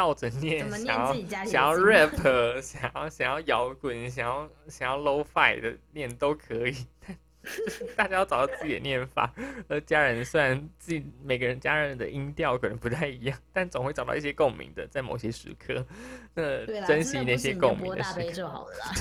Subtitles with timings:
[0.00, 1.14] 倒着念，想要
[1.44, 6.72] 想要 rap，想要想要摇滚，想要想要 low fi 的念都可以。
[7.44, 9.30] 就是大家要找到自己的念法，
[9.68, 15.86] 而家人虽然自己每个人家人的音调可能不太一样，但总会找到一些共鸣的，在某些时刻，
[16.34, 18.20] 那，珍惜那些共鸣的时刻。
[18.20, 18.94] 悲就好了啦。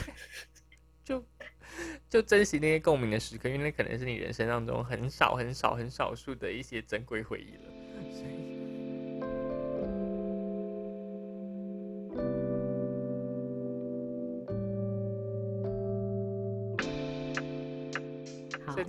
[1.06, 1.24] 就
[2.10, 7.79] 就珍惜那些共鸣的时刻，因为那可能是你人生当中很少很少很少数的一些珍贵回忆了。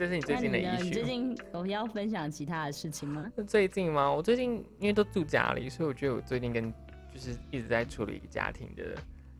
[0.00, 0.82] 这是你最近的那你呢？
[0.82, 3.30] 你 issue 最近有要分享其他的事情吗？
[3.46, 4.10] 最近吗？
[4.10, 6.72] 我最近因为都住家里，所以我觉得我最近跟
[7.12, 8.96] 就是一直在处理家庭的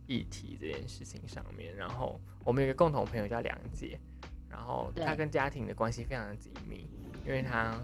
[0.07, 1.75] 议题这件事情上面。
[1.75, 3.99] 然后我们有一个共同朋友叫梁姐，
[4.51, 6.87] 然后她跟家庭的关系非常的紧密，
[7.25, 7.75] 因为她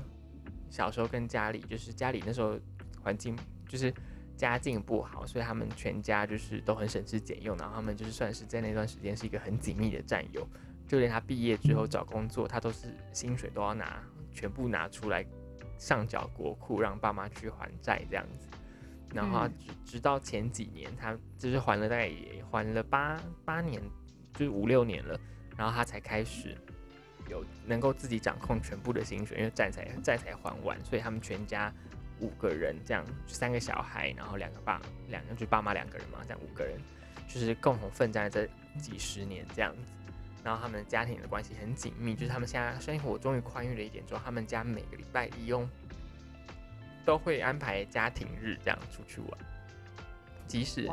[0.68, 2.58] 小时候跟家里就是家里那时候
[3.02, 3.34] 环境
[3.66, 3.90] 就是
[4.36, 10.46] 家境不好，所以他们全家就是都很省吃俭用，然后他们就是算是在那段时间是一个很紧密的战友。
[10.86, 15.24] 就连他毕业之后找工作，他都是薪水都要拿全部拿出来
[15.78, 18.46] 上缴国库，让爸妈去还债这样子。
[19.14, 23.80] 然后直直到前几年，他就是还了大概也还了八八年，
[24.34, 25.18] 就是五六年了，
[25.56, 26.56] 然后他才开始
[27.30, 31.72] 有能够自己掌控全部的薪水，因为债才债才还完，所以他们全家
[32.20, 36.78] 五个人这样，三个小孩，然后两个爸两个就是爸妈两个人嘛，这样五个人
[37.28, 38.46] 就是共同奋战这
[38.78, 39.92] 几十年这样子。
[40.46, 45.68] 然后他们家庭的关系很紧密，就是他们现在生活终于宽裕了一点之后，他们家每个礼拜一用
[47.04, 49.30] 都会安排家庭日这样出去玩。
[50.46, 50.88] 即使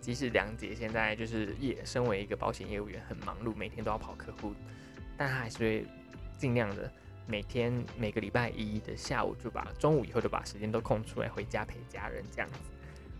[0.00, 4.54] 即使梁姐现在就是也身为一个保险业务员很忙碌，每天都要跑客户，
[5.18, 5.86] 但她还是会
[6.38, 6.90] 尽量的
[7.26, 12.58] 每天每个礼拜一的下午就把中午以后就把时间都空出来回家陪家人这样子。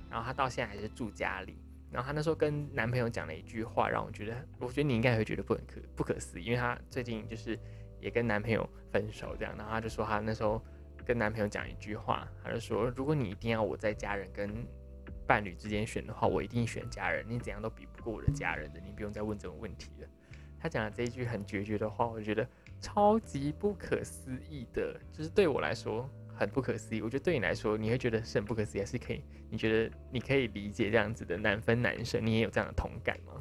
[0.09, 1.55] 然后她到现在还是住家里。
[1.95, 7.57] 然后她那时候跟男朋友讲了一句话，让我觉得，我觉得你应该会觉得不很可不可思议，因为她最近就是
[8.01, 10.61] 也跟男朋友分手这样，然后她就说她那时候
[11.07, 14.67] 跟男朋友讲一句话，她就说，如果你一定要我在家人跟
[15.27, 17.25] 伴侣之间选的话，我一定选家人。
[17.29, 20.09] 你怎样都比不过我的家人的，你不用再问这种问题了。
[20.59, 22.47] 她讲的这一句很决绝的话，我觉得
[22.81, 27.01] 超级不可思议的，就是对我来说很不可思议。
[27.03, 29.23] 我觉得对你来说，你会觉得是很不可思议，还是可以？
[29.51, 32.19] 你觉得你可以理解这样子的难分难舍？
[32.21, 33.33] 你也有这样的同感吗？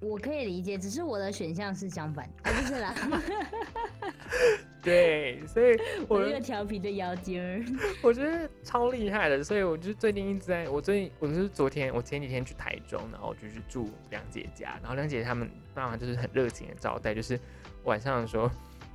[0.00, 2.92] 我可以理解，只是我的选项是相反，啊、不是啦，
[4.82, 5.76] 对，所以
[6.08, 7.64] 我我这个调皮的妖精儿。
[8.02, 17.38] 我觉得超厉害的，所以我就最近一直在，我最近我就是昨天，我前几天去台中，然后我就去住梁姐家，然后梁姐他们爸妈就是很热情的招待，就是
[17.84, 18.50] 晚上的时候，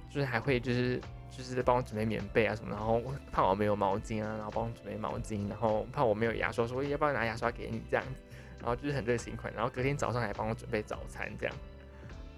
[0.09, 0.99] 就是还会就是
[1.29, 3.01] 就是帮我准备棉被啊什么，然后
[3.31, 8.21] 怕我没有毛巾啊，然后帮我准备毛巾，然后怕我没有牙刷，说要不要拿牙刷给你这样子，
[8.59, 11.55] 然后就是很热情款，然后隔天早上还帮我准备早餐这样，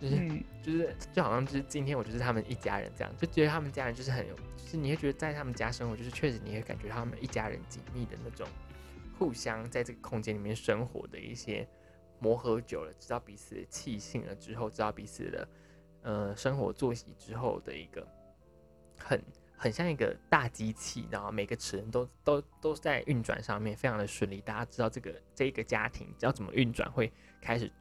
[0.02, 0.16] 就是。
[0.16, 8.46] 嗯，就是就好像就是今天我就是他们一家人这样，就觉得他们家人就是很有，就是你会觉得在他们家生活，就是确实你会感觉他们一家人紧密的那种，
[9.18, 11.68] 互相在这个空间里面生活的一些
[12.20, 15.48] 磨合久了，知道彼此的气性了之后，知道彼此的
[16.04, 18.06] 呃生活作息之后的一个
[19.04, 19.22] 很
[19.58, 24.40] 很像一个大机器，然后每个齿轮都都都在运转上面，非常的顺利。
[24.42, 27.12] 大家知道这个这一个家庭要怎么运转，会
[27.42, 27.72] 开始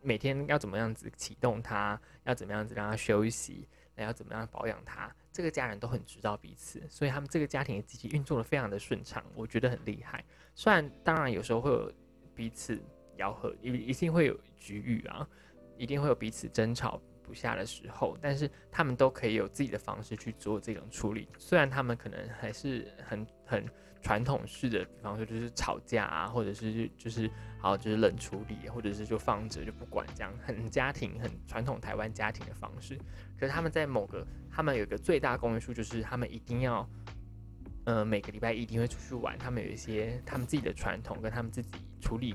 [0.00, 10.24] 每天要怎么样子启动它，要怎么样子让它休息，那要怎么样保养它，这个家人都很知道彼此，所以他们这个家庭的机器运作的非常的顺畅，我觉得很厉害。
[10.54, 11.92] 虽然当然有时候会有
[12.34, 12.80] 彼此
[13.16, 15.28] 咬合，一一定会有局域啊，
[15.76, 21.28] 一定会有彼此争吵不下的时候，但是他们都可以有自己的方式去做这种处理。
[21.38, 23.64] 虽然他们可能还是很很
[24.00, 27.30] 传统式的，比方说就是吵架啊，或者是就是
[27.60, 32.98] 好就是冷处理，或者是就放着就不管这样，很家庭很传统台湾家庭的方式。
[33.38, 36.88] 可是他们在某个，他们有一个最大公约数，就是他们一定要。
[37.84, 39.38] 呃，每个礼拜一定会出去玩。
[39.38, 41.70] 他们有一些他们自己的传统，跟他们自己
[42.02, 42.34] 处理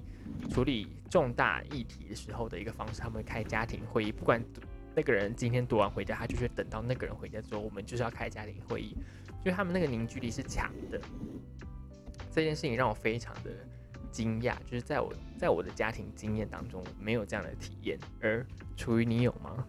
[0.49, 2.99] 处理重大议题的时候的一个方式。
[2.99, 4.43] 他们会开家庭会议，不管
[4.95, 8.95] 那个人今天读完回家，他就是等到那个人回家之后，我们就是要开家庭会议。
[9.43, 11.01] 就是他们那个凝聚力是强的。
[12.31, 13.51] 这件事情让我非常的
[14.11, 17.99] 惊讶，就是在我在我的家庭经验当中没有这样的体验。
[18.21, 18.45] 而
[18.77, 19.65] 楚于你有吗？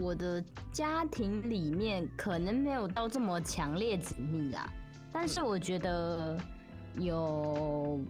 [0.00, 4.70] 我的家庭里面可能没有到这么强烈紧密啦，
[5.10, 6.38] 但是我觉得
[6.96, 8.00] 有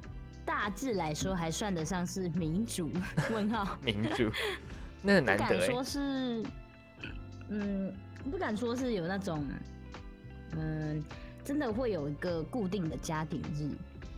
[0.45, 2.91] 大致来说还算得上是民主。
[3.33, 4.29] 问号， 民主，
[5.09, 6.43] 那很不难得哎、敢说是，
[7.49, 7.95] 嗯，
[8.31, 9.43] 不敢说是有那种，
[10.53, 11.03] 嗯，
[11.43, 13.71] 真的会有一个固定的家庭日。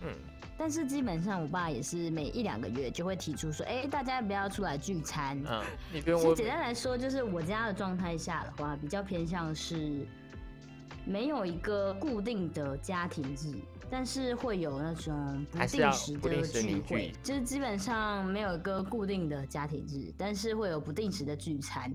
[0.03, 0.13] 嗯，
[0.59, 5.41] 但是基本上我爸也是每一两个月就会提出说，哎、大家不要出来聚餐？
[5.49, 10.05] 嗯，你不用其实简单来说，就是我家的状态下的话，比较偏向是
[11.05, 13.55] 没有一个固定的家庭日，
[13.91, 21.93] 但是会有那种不定时的聚会聚，就是基本上没有一个固定的家庭日，但是会有不定时的聚餐。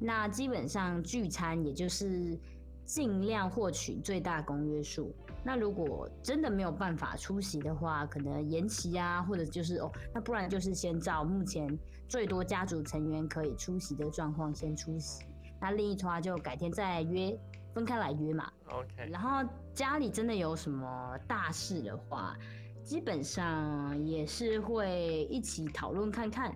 [0.00, 2.38] 那基本上聚餐也就是
[2.84, 5.14] 尽量获取最大公约数。
[5.44, 15.24] 那如果真的没有办法出席的话，可能延期啊，或者就是哦，那不然就是先照目前最多家族成员可以出席的状况先出席，
[15.60, 17.38] 那另一团就改天再约，
[17.72, 18.50] 分开来约嘛。
[18.66, 22.36] OK，然后家里真的有什么大事的话，
[22.82, 26.50] 基本上也是会一起讨论看看，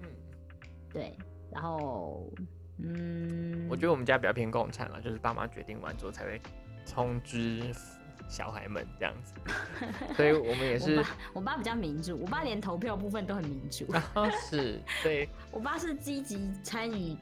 [0.00, 0.08] 嗯，
[0.90, 1.14] 对，
[1.52, 2.32] 然后
[2.78, 6.40] 嗯，我觉得我们家比较偏共产了，就是爸妈决定完之后才会
[6.90, 7.62] 通知
[8.26, 9.34] 小孩们这样子，
[10.16, 13.84] 所以我们也是我爸，我爸比较民主，我爸连投票部分都很民主。
[14.48, 17.14] 是对 我爸是积极参与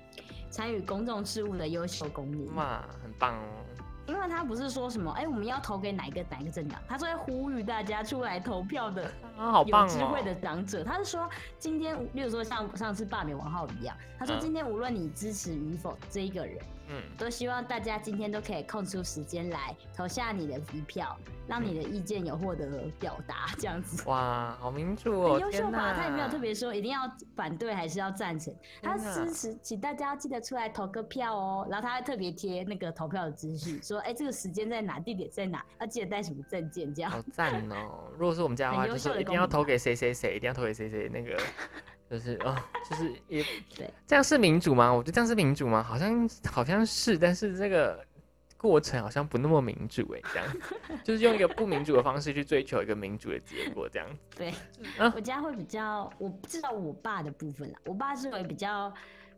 [0.48, 3.64] 参与公众事务的优秀公民，嘛，很棒哦。
[4.08, 9.04] 因为他不是说什么，哎、我们要投给哪一个哪一个政党，他是会呼吁大家出来投票的。
[9.36, 10.36] 啊，好有智慧的哦！
[10.42, 11.28] 长者，他是说
[11.58, 16.58] 今天，例如说像上次罢免王浩一样，他说嗯今天无论你支持与否这一个人，
[16.88, 22.66] 嗯，都希望大家今天都可以空出时间来投下你的一票，让你的意见有获得
[22.98, 24.02] 表达，这样子。
[24.08, 25.32] 哇，好民主哦！
[25.34, 25.94] 很优秀天吧？
[25.94, 27.00] 他也没有特别说一定要
[27.36, 31.66] 反对还是要赞成，他支持，请大家记得出来投个票哦。
[31.70, 37.10] 然后他还特别贴那个投票的资讯，说哎、这个时间在哪，地点在哪，要记得带什么证件这样。
[37.10, 38.10] 好赞哦！
[38.16, 41.36] 如果是我们家的话，就是一定要投给谁谁谁，一定要投给谁谁那个，
[42.10, 42.56] 就是哦，
[42.88, 43.44] 就是也
[43.76, 44.90] 对，这样是民主吗？
[44.92, 45.82] 我觉得这样是民主吗？
[45.82, 48.02] 好像好像是，但是这个
[48.56, 50.56] 过程好像不那么民主哎，这样
[51.04, 54.18] 就是用一个不民主的方式去追求一个民主的结果，这样子。
[54.36, 54.50] 对，
[54.98, 57.78] 啊我家会比较，我不知道我爸的部分啦。
[57.84, 58.92] 我爸是会比较，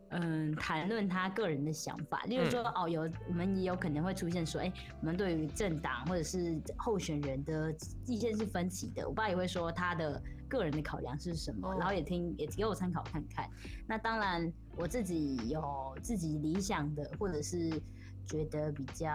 [0.09, 4.71] 嗯，谈论他个人的想法，例如说，嗯哦，有我们也有可能会出现说，哎、
[5.01, 7.73] 我们对于政党或者是候选人的
[8.07, 9.07] 意见是分歧的。
[9.07, 10.21] 我爸也会说他的
[10.51, 13.49] 个人的考量是什么，哦然后也听也给我参考看看。
[13.87, 17.81] 那当然，我自己有自己理想的，或者是
[18.27, 19.09] 觉得比较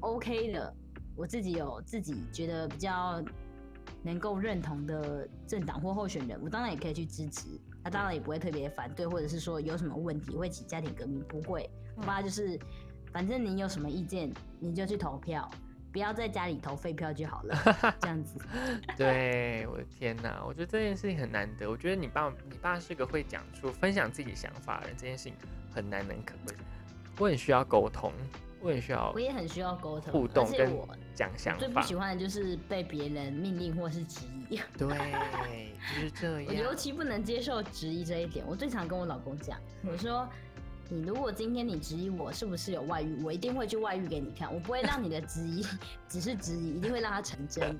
[0.00, 0.74] OK 的，
[1.16, 3.24] 我自己有自己觉得比较
[4.02, 7.48] 能够认同的政党或候选人，我当然也可以去支持。
[7.82, 11.68] 那当然也不会特别反对，或者是说有什么问题会起家庭革命，不会。
[11.96, 12.58] 我爸就是，
[13.12, 15.50] 反正你有什么意见，你就去投票，
[15.94, 17.56] 不要在家里投废票就好了，
[18.02, 18.36] 这样子。
[18.96, 21.70] 对，我的天哪，我觉得这件事情很难得。
[21.70, 25.34] 我觉得你爸，你爸是个会讲出、分享自己想法的人，这件事情
[25.72, 26.56] 很难能可贵。
[27.20, 28.12] 我很需要沟通，
[28.60, 31.60] 我很需要我也很需要沟通，互动跟我讲想法。
[31.60, 34.60] 最不喜欢的就是被别人命令或是质疑。
[34.76, 34.88] 对，
[35.94, 36.74] 就是这 我尤。
[36.74, 38.44] 其不能接受质疑这一点。
[38.48, 39.56] 我最常跟我老公讲，
[39.86, 40.28] 我说。
[40.90, 45.64] 你如果今天你质疑我是不是有外遇，我一定会去外遇给你看，我不会让你的质疑
[46.08, 47.76] 只是质疑，一定会让它成真。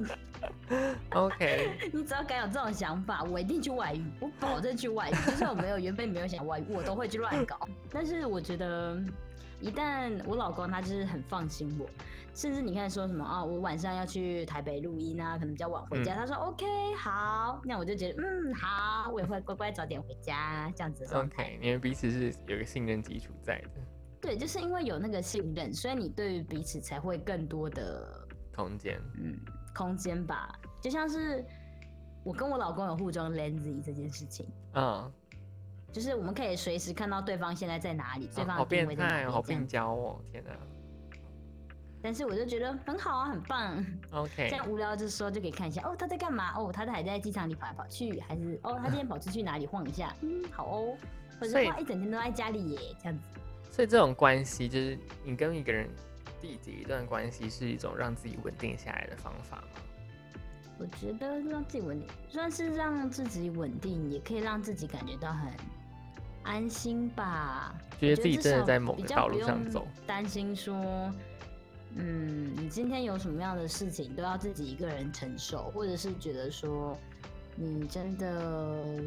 [1.11, 5.15] OK， 你只要敢有这种想法，我一定去外遇，我保证去外遇。
[5.31, 7.69] 就算我没有原本没有想外遇，我都会去乱搞。
[7.91, 8.99] 但是我觉得，
[9.61, 11.87] 一旦我老公他就是很放心我，
[12.35, 16.67] 甚至你看说什么啊，我晚上要去台北录音啊，可能比较晚回家，嗯他说 OK
[16.97, 21.45] 好，那我就觉得嗯好，我也会乖乖早点回家这样子的状态。
[21.45, 23.81] OK，你们彼此是有个信任基础在的
[24.21, 29.01] 对，就是因为有那个信任，所以你对于彼此才会更多的空间。
[29.17, 29.39] 嗯
[29.75, 30.59] 空间吧。
[30.81, 31.45] 就像是
[32.25, 34.47] 我跟我老公有互装 Lenzy 这件事情。
[34.75, 35.13] 嗯，
[35.93, 40.51] 就是我们可以随时看到对方现在在哪里，对哦方好变态哦，位在哪里，好病娇哦，天哪。
[42.05, 43.83] 但是我就觉得很好啊，很棒。
[44.11, 46.53] OK，这样无聊的时候就可以看一下，哦，他在干嘛？
[46.55, 50.15] 哦，他还在机场里跑来跑去，还是哦，他今天跑出去哪里晃一下？
[50.21, 50.95] 嗯，好哦。
[51.41, 53.25] 或者所以是哇，一整天都在家里耶，这样子。
[53.73, 55.89] 所以这种关系就是你跟一个人
[56.43, 59.81] 缔结一段关系，是一种让自己稳定下来的方法吗？
[60.79, 65.51] 我觉得让自己稳定，算是让自己稳定，也可以让自己感觉到很
[66.43, 67.75] 安心吧。
[67.99, 69.89] 觉得自己真的在某比个道路上走。
[70.07, 71.11] 担心说，
[71.97, 76.99] 嗯，你今天有什么样的事情都要自己一个人承受，或者是觉得说，
[77.57, 79.03] 你真的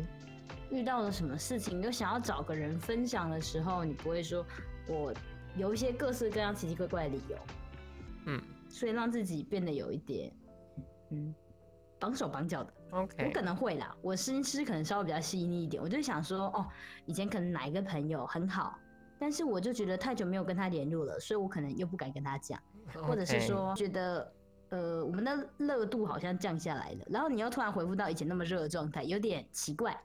[0.72, 4.46] 遇到了什么事情，又想要找个人分享的时候，你不会说
[4.88, 5.14] 我
[5.56, 7.38] 有一些各式各样奇奇怪怪的理由，
[8.26, 8.42] 嗯。
[8.70, 10.30] 所以让自己变得有一点，
[11.10, 11.34] 嗯，
[11.98, 12.74] 绑手绑脚的。
[12.92, 16.68] 我，OK，我可能会啦，我心思可能稍微比较细腻一点，我就想说，哦，
[17.06, 18.78] 以前可能哪一个朋友很好，
[19.18, 22.62] 但是我就觉得太久没有跟他联络了，所以我可能又不敢跟他讲，
[22.94, 24.34] 或者是说觉得
[24.70, 29.98] 呃，我们的热度好像降下来了，然后你又突然回复到以前那么热的状态，有点奇怪。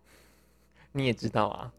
[0.93, 1.73] 你也知道啊，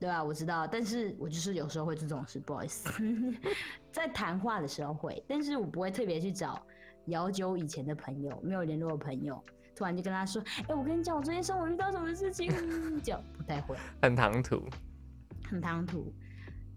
[0.00, 2.90] 对啊，我知道，但是我就是有时候会做这种事，不好意思，
[3.92, 6.60] 在谈话的时候会，但是我不会特别去找
[7.06, 9.42] 遥久以前的朋友，没有联络的朋友，
[9.76, 12.50] 突然就跟他说，哎、我跟你讲，我昨天上午遇到什么事情，
[13.02, 13.76] 这样不太会。
[14.02, 14.64] 很唐突。
[15.48, 16.12] 很唐突。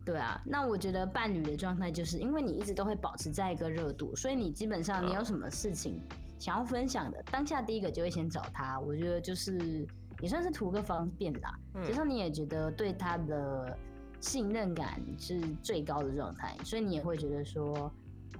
[0.03, 6.01] 对啊，那我觉得伴侣的状态就是因为你一直都会保持在一个热度，所以你基本上你有什么事情
[6.39, 8.79] 想要分享的，当下第一个就会先找他。
[8.79, 9.86] 我觉得就是
[10.20, 13.77] 也算是图个方便啦，嗯加上你也觉得对他的
[14.20, 17.91] 信任感是最高的状态，所以你也会觉得说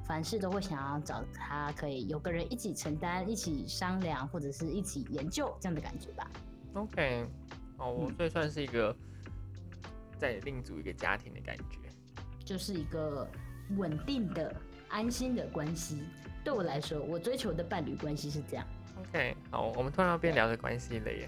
[0.04, 6.28] 凡事都会想要找他，可以有个人一起承担、一起商量或者是一起研究这样的感觉吧。
[6.74, 7.26] OK，
[7.78, 8.96] 哦，我嗯所以算是一个
[10.22, 11.80] 在另组一个家庭的感觉。
[12.46, 13.28] 就是一个
[13.78, 14.54] 稳定的、
[14.90, 16.04] 安心的关系。
[16.44, 18.66] 对我来说，我追求的伴侣关系是这样。
[19.00, 21.28] OK，好，我们突然要变聊的关系了耶。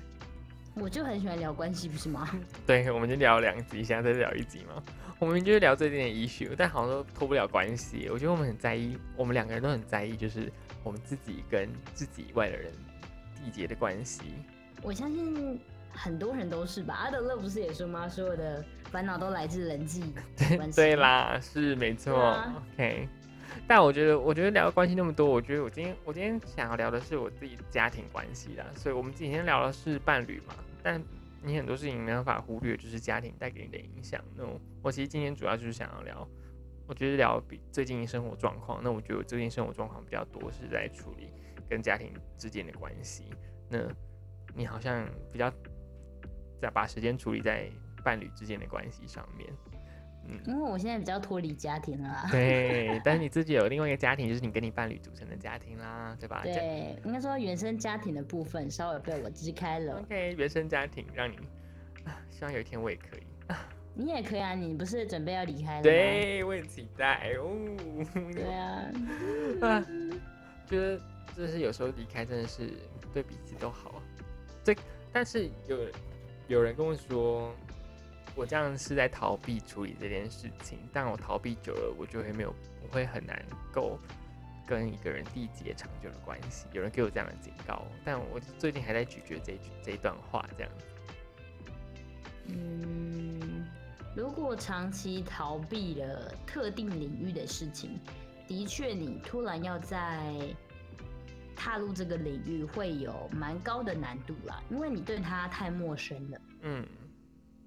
[0.76, 2.30] 我就很喜欢聊关系，不是吗？
[2.68, 4.84] 对，我们就聊两集，现在再聊一集嘛。
[5.20, 8.10] 我们就是聊最近的 issue，但好像都脱不了关系。
[8.12, 10.52] 我觉得我们很在意，我们两个人都很在意，就是
[10.84, 12.72] 我们自己跟自己以外的人
[13.46, 14.24] 缔结的关系。
[14.82, 16.96] 我相信很多人都是吧。
[16.96, 18.10] 阿德勒不是也说吗？
[18.10, 20.04] 所有的烦恼都来自人际
[20.56, 20.76] 关系。
[20.76, 22.16] 对，啦，是没错。
[22.16, 23.10] 啊 OK，
[23.68, 28.66] 但我觉得，我觉得聊关系那么多，我觉得我今天我今天想要聊的是我自己的家庭关系啦。
[28.76, 31.04] 所以我们今天聊的是伴侣嘛，但
[31.42, 34.24] 你很多事情没办法忽略，就是家庭带给你的影响。
[34.36, 36.28] 那我我其实今天主要就是想要聊，
[36.86, 38.80] 我觉得聊比最近生活状况。
[38.84, 41.32] 那我觉得我最近生活状况比较多是在处理
[41.68, 43.26] 跟家庭之间的关系。
[43.70, 43.80] 那
[44.54, 45.52] 你好像比较
[46.62, 47.68] 在把时间处理在
[48.04, 49.50] 伴侣之间的关系上面。
[50.26, 52.28] 嗯，因为我现在比较脱离家庭了啦。
[52.32, 56.42] 对， 但是你自己有另外一个家庭，就是你跟你伴侣组成的家庭啦，对吧？
[56.44, 60.00] 对，应该说原生家庭的部分稍微被我支开了。
[60.00, 61.36] OK，原生家庭让你，
[62.06, 63.24] 啊希望有一天我也可以。
[63.96, 65.84] 你也可以啊，你不是准备要离开了吗？
[65.84, 67.52] 对，我很期待哦。
[68.32, 68.92] 对啊，
[69.62, 69.86] 啊，
[70.66, 71.00] 觉得
[71.36, 72.72] 就是有时候离开真的是
[73.14, 74.02] 对彼此都好。
[74.64, 74.74] 这，
[75.12, 75.78] 但是有
[76.48, 77.54] 有人跟我说，
[78.36, 84.00] 我这样是在逃避处理这件事情，但我逃避久了，我就会没有，我会很难够
[84.66, 86.66] 跟一个人缔结长久的关系。
[86.74, 90.86] 有人给我这样的警告，但我最近还在咀嚼这一句这一段话，这样子。
[92.48, 93.66] 嗯，
[94.16, 98.00] 如果长期逃避了特定领域的事情，
[98.48, 100.34] 的确，你突然要在
[101.56, 106.42] 踏入这个领域会有蛮高的难度啦，因为你对它太陌生了。
[106.64, 106.86] 嗯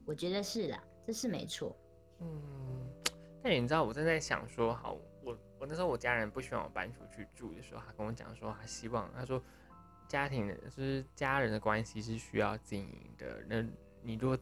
[0.06, 1.76] 我觉得是啦，这是没错。
[2.20, 2.88] 嗯，
[3.42, 9.42] 但你知道，我正在想说，好，我我那时候我家人不希望我搬出去住的时候，他跟我讲说，他希望他说
[10.06, 13.44] 家庭的就是家人的关系是需要经营的。
[13.48, 13.62] 那
[14.00, 14.38] 你如果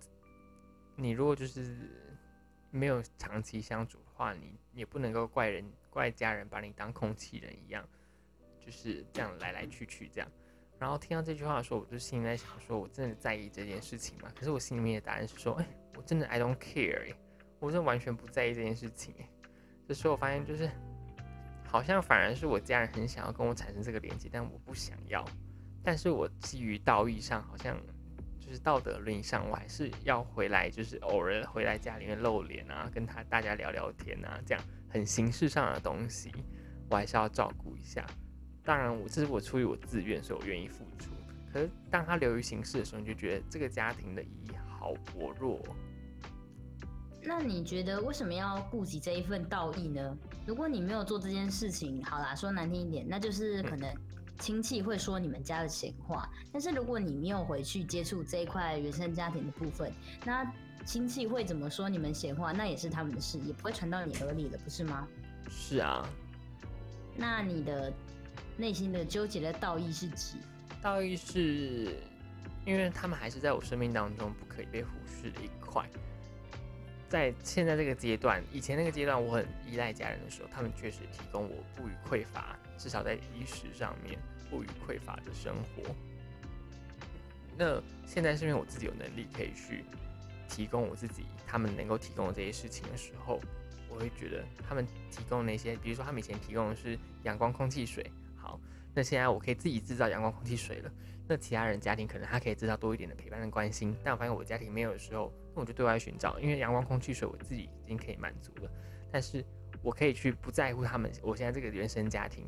[0.95, 1.91] 你如果就是
[2.71, 7.89] 没有长期相处的话，你也不能够怪人怪家人把你当空气人一样，
[8.61, 10.31] 就是这样来来去去这样。
[10.79, 14.29] 然后听到这句话的时候，我就心里在想说，我真的在意这件事情吗？
[14.35, 15.67] 可是我心里面的答案是说，哎、
[15.97, 17.15] 我真的 I don't care 哎、
[17.59, 19.29] 我真的完全不在意这件事情哎。
[19.87, 20.69] 这时候我发现就是，
[21.67, 25.25] 好像反而是我家人很想要跟我产生这个连接，但我不想要。
[25.83, 27.79] 但是我基于道义上，好像
[28.41, 36.33] 就是道德伦理上，我还是要回来，就是偶尔回来家里面露脸啊，跟他大家聊聊天啊，这样很形式上的东西，
[36.91, 38.05] 我还是要照顾一下。
[38.65, 41.11] 当然我，这是我出于我自愿，所以我愿意付出。
[41.53, 45.77] 可是当他流于形式的时候，你就觉得这个家庭的意义好薄弱哦。
[47.23, 50.17] 那你觉得为什么要顾及这一份道义呢？
[50.47, 53.95] 如果你没有做这件事情，好啦，说难听一点，那就是可能
[54.39, 56.29] 亲戚会说你们家的闲话。
[56.53, 59.91] 但是如果你没有回去接触这一块原生家庭的部分，
[60.25, 60.45] 那
[60.85, 65.09] 亲戚会怎么说你们闲话，那也是他们的事，也不会传到你耳里了，不是吗？
[65.49, 66.07] 是啊，
[67.17, 67.91] 那你的
[68.57, 70.37] 内心的纠结的道义是指？
[70.81, 71.97] 道义是，
[72.65, 75.85] 因为他们还是在我生命当中不可以被忽视的一块。
[77.09, 84.19] 在现在这个阶段，以前那个阶段，我很依赖家人的时候，他们确实提供我不予匮乏，至少在衣食上面
[84.51, 85.95] 不予匮乏的生活。
[87.57, 89.85] 那现在是因为我自己有能力可以去
[90.49, 93.41] 提供我自己他们能够提供的这些事情的时候，
[93.89, 98.05] 我会觉得他们提供那些，比如说他们以前提供的是阳光、空气、水，
[98.95, 100.91] 那现在我可以自己制造阳光、空气、水了。
[101.27, 108.71] 那其他人家庭可能他可以制造多一点的陪伴跟关心，但我发现我家庭没有的时候，那我就对外寻找，因为阳光、空气、水我自己已经可以满足了，
[109.11, 109.43] 但是
[109.83, 112.45] 我可以去不在乎他们我现在这个原生家庭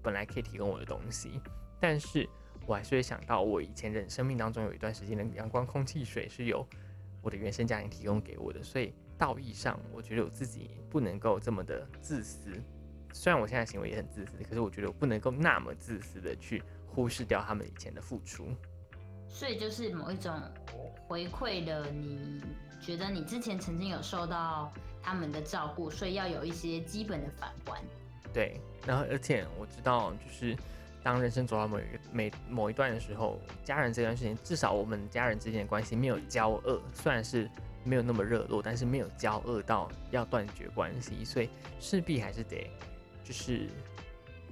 [0.00, 1.40] 本来可以提供我的东西，
[1.80, 2.28] 但是
[2.66, 6.64] 我还是会想到我以前人生命当中有一段时间的阳光、空气、水是由
[7.22, 12.62] 我的原生家庭提供给我的，所以道义上，我觉得我自己不能够这么的自私。
[13.12, 18.48] 虽然我现在行为也很自私，可是我觉得我不能够那么自私的去忽视掉他们以前的付出。
[19.28, 20.32] 所以就是某一种
[21.06, 22.42] 回馈的，你
[22.80, 27.80] 觉得你之前曾经有受到他们的照顾，所以要有一些基本的反观。
[28.32, 30.56] 对，然后而且我知道，就是
[31.02, 37.48] 当人生走到某一个每某一段的时候，家人这段事情，至少我们家人之间的关系没有交恶，虽然是
[37.84, 41.48] 没有那么热络，但是没有交恶到要断绝关系，所以
[41.78, 42.68] 势必还是得
[43.30, 43.68] 就是。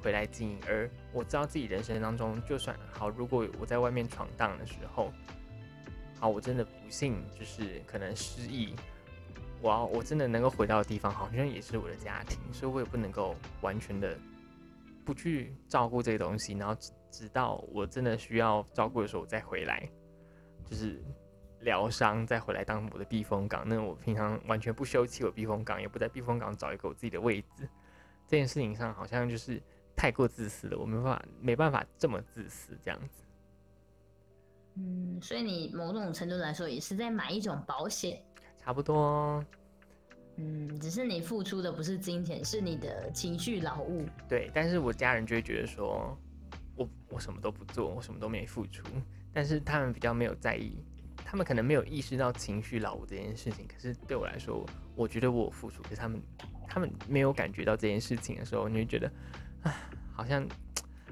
[0.01, 5.13] 回来经营，而我知道自己人生当中，就算好，如果我在外面闯荡的时候，
[6.21, 8.77] 好，我真的不幸就是可能失忆，
[9.61, 14.17] 我要我真的能够回到的地方，好像也是我的家庭，所以我也不能够完全的
[15.05, 19.83] 不去照顾这个东西，然后直直到我真的需要照顾的时候，我再回来，
[20.65, 21.03] 就是
[21.63, 23.65] 疗伤，再回来当我的避风港。
[23.67, 27.69] 那我平常完全不休弃我避风港，也不在避风港找一个我自己的位置，
[28.29, 29.61] 这件事情上好像就是。
[30.01, 33.25] 太过自私了，我没办法，没办法这么自私这样子。
[34.77, 38.23] 嗯，所以你某种程度来说也是在买一种保险，
[38.57, 39.45] 差不多。
[40.37, 44.07] 嗯，只是你付出的不是金钱，是你的情绪劳务。
[44.29, 46.17] 对，但是我家人就会觉得说，
[46.77, 48.85] 我我什么都不做，我什么都没付出，
[49.33, 50.79] 但是他们比较没有在意，
[51.31, 53.67] 他们可能没有意识到情绪劳务这件事情。
[53.69, 54.65] 可是对我来说，
[54.97, 56.23] 我觉得我付出，可是他们
[56.67, 59.13] 他们没有感觉到这件事情的时候，你就觉得。
[59.65, 59.75] 唉，
[60.15, 60.49] 好像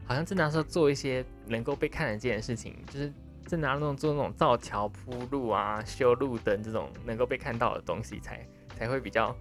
[0.06, 3.12] 好像正常说做一些能够被看得见的事情，就是
[3.44, 9.36] 正常那种做那种造桥铺路啊、修路灯这种能够被看到的东西，才才会比较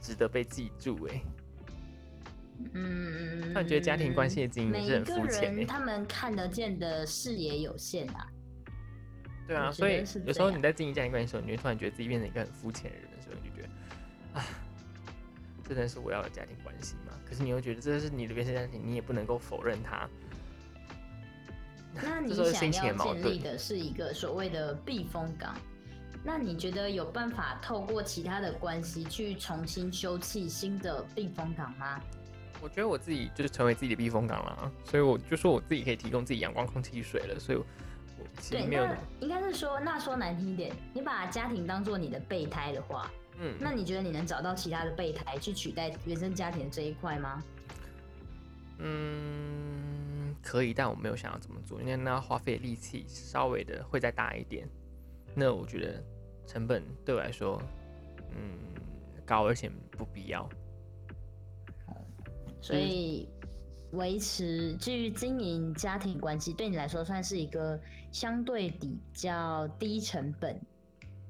[0.00, 1.04] 值得被记住。
[1.10, 1.22] 哎，
[2.74, 5.64] 嗯，那你觉得家庭关系的经营是很肤浅的？
[5.64, 8.28] 他们看得见的视野有限啊。
[9.46, 14.44] 对啊，所以有时候你在经营家庭关系的时候，你会突然觉得自己变成一个很肤浅的人的时候，你就觉得，啊，
[15.68, 17.12] 真的是我要的家庭关系吗？
[17.28, 20.08] 可是你又觉得这是你的原生家庭，你也不能够否认它。
[21.94, 25.54] 那你想要建立的是一个所谓的避风港，
[26.24, 32.00] 那你觉得有办法透过其他的关系去重新修葺新的避风港吗？
[32.62, 37.38] 我觉得我自己就是成为自己的避风港了，所以我就说我自己可以提供自己阳光、空气、水了。
[37.38, 37.58] 所以，
[38.22, 43.10] 我对，那应该是说，那说难听一点，你把家庭当做你的备胎的话。
[43.38, 47.42] 嗯，那你觉得你能找到其他的备胎去取代原生家庭这一块吗？
[48.78, 54.68] 嗯，可以，但我没有想要这么做，因为那花费力气稍微的会再大一点。
[55.34, 56.04] 那我觉得
[56.46, 57.60] 成本对我来说，
[58.36, 58.58] 嗯，
[59.24, 60.48] 高而且不必要。
[62.60, 63.28] 所以
[63.92, 70.60] 维持至于经营家庭关系，对你来说算是一个相对比较低成本。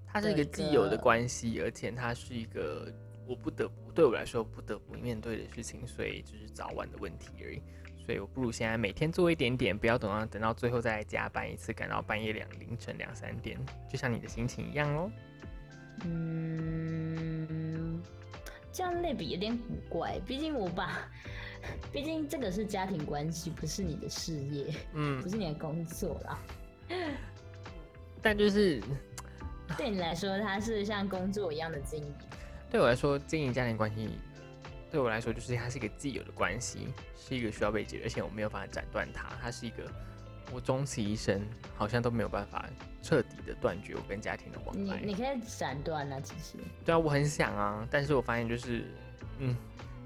[0.07, 2.93] 它是一个既有的关系，而且它是一个
[3.27, 7.63] 我不得不对我来说不得不面对的事情，所以就是早晚的问题而已。
[8.05, 13.57] 所以我不如现在每天做一点点，不要等到等到最后再加班一次，赶到半夜两凌晨两三点，
[13.89, 15.11] 就像你的心情一样哦。
[16.05, 18.03] 嗯，
[18.73, 21.09] 这样类比有点古怪，毕竟我把，
[21.93, 26.39] 毕竟这个是家庭关系，不是你的事业，嗯，不是你的工作啦。
[28.21, 28.83] 但就是。
[29.79, 32.15] 对你来说，它是像工作一样的经营。
[32.71, 34.19] 对我来说，经营家庭关系，
[34.91, 39.31] 对我来说就是它是一个既有的关系，是一个需要被解决，而且我没有办法斩断它。
[39.41, 39.91] 它是一个
[40.53, 41.41] 我终其一生
[41.75, 42.69] 好像都没有办法
[43.01, 45.01] 彻底的断绝我跟家庭的往来。
[45.01, 46.59] 你你可以斩断啊，其实。
[46.85, 48.85] 对啊，我很想啊，但是我发现就是，
[49.39, 49.57] 嗯，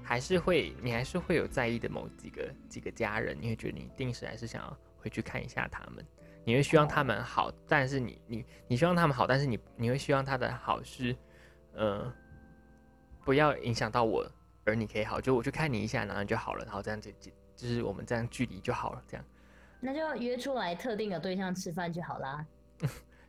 [0.07, 6.05] 还是会，你还是会有在意的某几个几个家人，你会觉得你定时还是想要回去看一下他们。
[6.45, 11.13] 你会希望他们好，但是你你你希望他们好，但是你你会希望他的好是，
[11.73, 12.09] 呃，
[13.25, 14.25] 不要影响到我，
[14.63, 19.25] 而你可以好，就我去看你一下，然后就好了，然后这样就就就是我们这样距离就好了，这样。
[19.81, 22.45] 那就约出来特定的对象吃饭就好啦。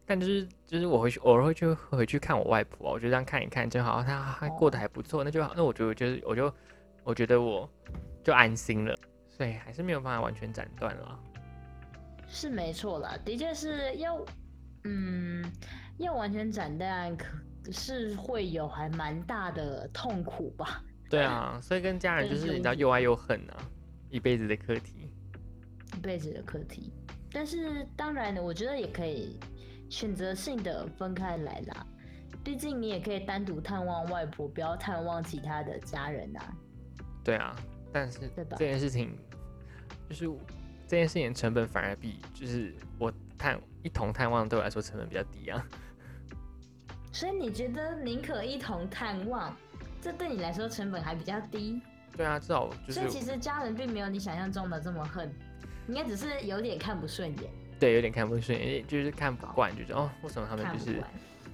[0.09, 5.53] 但就是就是我回去偶尔会去回去看我外婆，我就这样看一看就好，她还过得还不错，那就好。
[5.55, 6.53] 那我觉得就是我就
[7.05, 7.71] 我觉得我
[8.25, 11.21] 就安心了，所以还是没有办法完全斩断了。
[12.27, 14.19] 是没错啦，的确是要，
[14.85, 15.45] 嗯，
[15.99, 17.27] 要完全斩断，可
[17.71, 20.83] 是会有还蛮大的痛苦吧？
[21.11, 23.57] 对啊，所以跟家人 就是你知道又爱又恨啊，
[24.11, 25.11] 一辈子的课题，
[25.97, 26.93] 一辈子的课题。
[27.31, 29.39] 但是当然呢，我觉得也可以
[29.89, 31.87] 选择性的分开来啦，
[32.43, 36.55] 毕竟你也可以单独探望外婆，不要探望其他的家人啊。
[37.25, 37.55] 对啊，
[37.93, 39.17] 但是这件事情。
[40.09, 40.25] 就是
[40.87, 45.63] 这件事情的成本反而比就是我探一同探望对我来说成本比较低啊。
[47.13, 49.55] 所以你觉得宁可一同探望，
[50.01, 51.79] 这对你来说成本还比较低？
[52.17, 55.31] 对啊，至少就是所以其实家人并没有你想象中的这么恨，
[55.89, 61.03] 应该只是有点看不顺眼，对有点看不顺眼，就是看不惯，就是哦，为什么他们就是。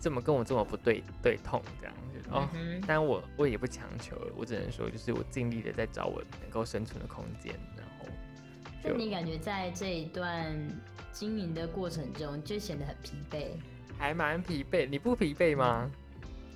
[0.00, 2.46] 这么跟我这么不对对痛这样，就是哦。
[2.52, 8.04] 嗯，但我我也不强求，我只能说就是我尽力的在找我能够生存的空间，然后
[8.82, 10.54] 就那你感觉在这一段
[11.10, 13.46] 经营的过程中，就显得很疲惫。
[13.96, 14.86] 还蛮疲惫。
[14.86, 15.90] 你不疲惫吗？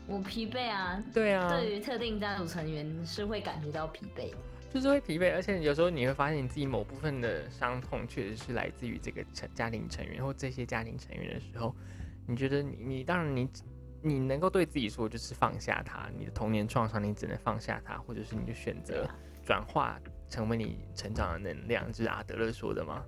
[0.06, 4.36] 我疲惫啊，对啊，对于特定家族成员是会感觉到疲惫的。
[4.70, 11.74] 就是会疲惫，而且有时候你会发现你自己某部分的伤痛确实是来自于这个成家庭成员或这些家庭成员的时候，
[12.26, 13.48] 你觉得你你当然你
[14.02, 19.08] 你能够对自己说就是放下它，你的童年创伤你只能放下它，或者是你就选择
[19.42, 23.02] 转化成为你成长的能量，就是阿德勒说的嘛。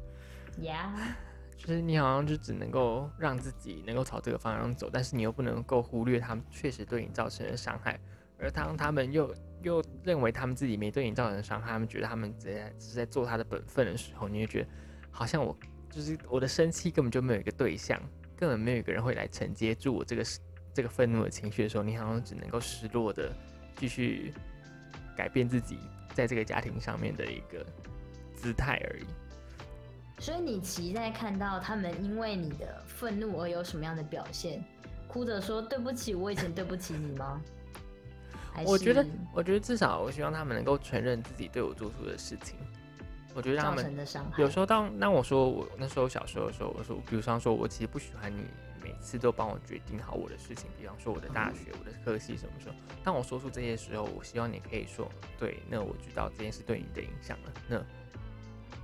[0.62, 0.92] 呀、
[1.58, 8.00] 就是你好像就只能够让自己能够朝这个方向走，但是你又不能够忽略他们确实对你造成的伤害，
[8.38, 14.68] 而当他们又又认为他们自己没对你造成伤害，他们觉得他们只在只是在做他的本分的时候，你会觉得
[15.10, 15.56] 好像我
[15.90, 18.00] 就是我的生气根本就没有一个对象，
[18.36, 20.24] 根本没有一个人会来承接住我这个
[20.72, 23.32] 这个愤怒的情绪的时候，你好像只能够失落的
[23.76, 24.32] 继续
[25.16, 25.78] 改变自己
[26.14, 27.64] 在这个家庭上面的一个
[28.34, 29.04] 姿态而已。
[30.20, 34.62] 所以你期待看到他们因为你的愤怒而有什么样的表现？
[35.08, 37.42] 哭着说对不起，我以前对不起你吗？
[38.52, 42.56] 还我觉得，我觉得至少我希望他们能够承认自己对我做出的事情。
[43.34, 44.06] 我觉得让他们。
[44.38, 48.42] 有时候当那我说我那时候小时候的时候，我说，比如说说我其实不喜欢你
[48.82, 52.74] 每次都帮我决定好我的事情，比方说我的大学、我的科系什么时候。
[53.04, 55.08] 当我说出这些时候，我希望你可以说，
[55.38, 57.52] 对，那我知道这件事对你的影响了。
[57.68, 57.80] 那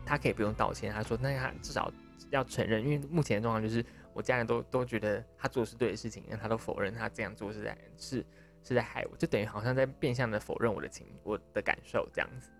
[0.04, 1.92] 他可以不用道歉，他说，那他至少
[2.30, 8.24] 要承认，因为目前的状况就是我家人都都觉得他做的是对的事情，但他都否认他这样做是在是
[8.66, 12.50] 是在害我，就等于好像在变相的否认我的情我的感受这样子。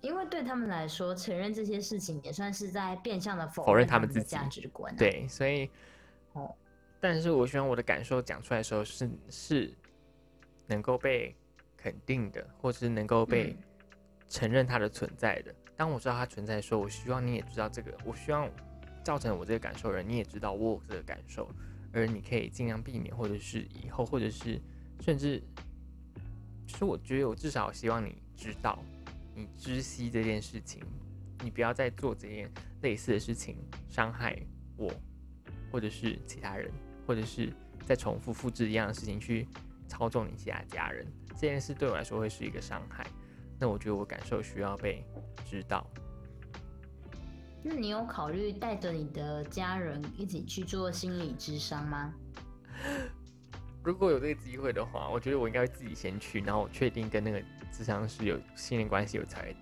[0.00, 5.70] 因为对他们来说，承认这些事情也算是在变相的否否认他们自己价值观、啊。，对，所以，
[6.32, 6.54] 哦
[7.00, 9.74] 但是我希望我的感受讲出来的时候是是
[10.66, 11.36] 能够被
[11.76, 13.58] 肯定的，或是能够被嗯
[14.28, 15.54] 承认它的存在的。
[15.76, 18.48] 当我知道它存在的时候，我希望你也知道这个，我希望
[19.02, 21.46] 造成我这个感受的人，你也知道我有这个感受，
[21.92, 24.58] 而你可以尽量避免，或者是以后，或者是
[25.04, 25.42] 甚至，
[26.66, 28.82] 是我觉得我至少希望你知道，
[29.36, 30.82] 你知悉这件事情，
[31.42, 33.58] 你不要再做这件类似的事情，
[33.90, 34.34] 伤害
[34.78, 34.90] 我，
[35.70, 36.72] 或者是其他人，
[37.06, 37.52] 或者是
[37.84, 39.46] 再重复复制一样的事情去
[39.86, 43.06] 操纵你其他家人，这件事对我来说会是一个伤害。
[43.60, 45.04] 那我觉得我感受需要被
[45.44, 45.86] 知道。
[47.62, 52.14] 那你有考虑带着你的家人一起去做心理智商吗？
[53.84, 59.54] 如果有这个机会的话，我觉得我应该会自己先去，然后我确定跟那个智商是有信任关系，我才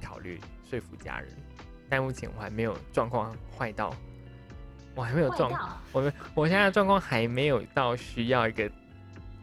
[0.00, 1.28] 考虑说服家人。
[1.90, 3.92] 但目前我还没有状况坏到，
[4.94, 8.70] 我还没有状，我们我现在的状况还没有到需要一个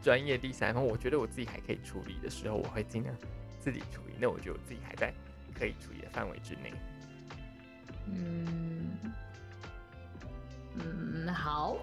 [0.01, 3.13] 专业第三方，我觉得我自己还可以处理的时候，我会尽量
[3.59, 4.13] 自己处理。
[4.17, 5.13] 那我觉得我自己还在
[5.53, 6.73] 可以处理的范围之内。
[8.07, 8.87] 嗯
[10.75, 11.77] 嗯，好。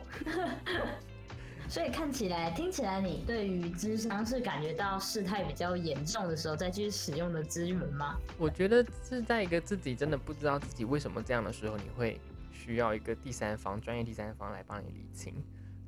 [1.68, 8.18] 所以看起来、听起来，你对于智商是感觉到事态比较严重的时候再去使用的资源吗？
[8.38, 12.18] 我觉得是在一个自己真的不知道自己为什么这样的时候，你会
[12.50, 15.34] 需要一个第三方、专业第三方来帮你理清。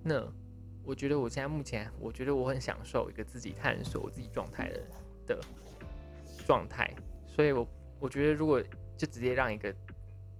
[0.02, 0.22] 那
[0.84, 4.80] 我觉得我现在目前，我觉得我很享受一个自己探索我自己状态的
[5.26, 5.40] 的
[6.46, 6.94] 状态，
[7.26, 7.66] 所以我
[7.98, 8.62] 我觉得如果
[8.98, 9.74] 就直接让一个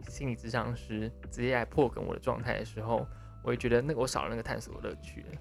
[0.06, 3.06] 心理咨商师直接来破梗我的状态的时候，
[3.42, 5.40] 我也觉得那个我少了那个探索的乐趣了。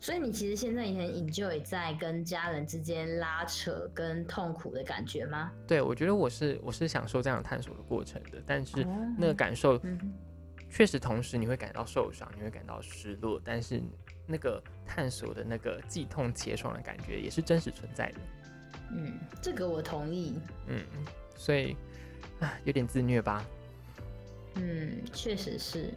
[0.00, 5.52] 所以你其实现在也很 enjoy 在跟家人之间拉扯跟痛苦的感觉吗？
[5.64, 9.80] 对我觉得我是我是享受这样探索的过程的，但是哦那个感受
[10.68, 13.80] 确实，同时你会感到受伤，你会感到失落，但是
[14.26, 18.18] 那个探索的那个既痛且爽的感觉也是真实存在的。
[18.90, 20.36] 嗯，这个我同意。
[20.66, 20.84] 嗯，
[21.36, 21.76] 所以
[22.40, 23.44] 啊，有点自虐吧，
[24.56, 25.94] 嗯，确实是，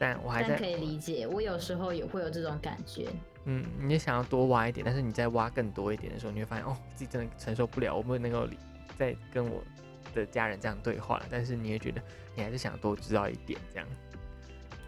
[0.00, 1.26] 但我还在可，以理解。
[1.26, 3.06] 我有时候也会有这种感觉。
[3.44, 8.56] 嗯，你也想要多挖一点，但是你在挖更多一点的时候，你会发现哦，自己真的承受不了，我不能够理
[8.98, 9.62] 再跟我
[10.14, 12.00] 的家人这样对话了，但是你也觉得
[12.34, 13.86] 你还是想多知道一点这样。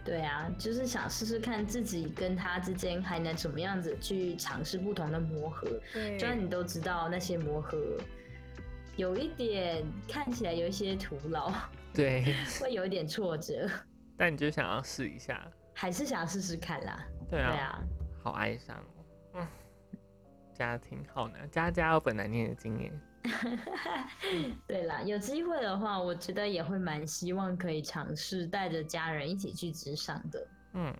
[0.04, 5.68] 对啊，就是想试试看自己跟他之间还能怎么样子去尝试不同的磨合。
[5.92, 7.78] 对虽然你都知道那些磨合
[8.96, 11.52] 有一点看起来有一些徒劳，
[11.94, 13.68] 对， 会有一点挫折，
[14.22, 17.04] 但你就想要试一下，还是想要试试看啦。
[17.28, 17.82] 对啊，对啊，
[18.22, 18.76] 好哀伤
[19.32, 19.48] 哦，嗯，
[20.54, 23.00] 家庭好难，家家有本难念的经验，
[24.64, 30.46] 对啦，有机会的话，我觉得也会蛮希望可以尝试带着家人一起去职场的。
[30.74, 30.96] 嗯，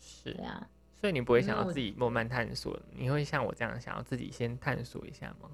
[0.00, 0.66] 是对，啊，
[0.98, 5.50] 所以你不会想要自己慢慢探索，你会像我这样想要自己先探索一下吗？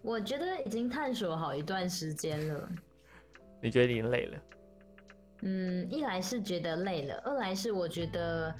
[0.00, 2.72] 我觉得已经探索好一段时间了。
[3.60, 4.40] 你觉得你累了？
[5.42, 8.54] 嗯，一来是觉得累了，二来是我觉得，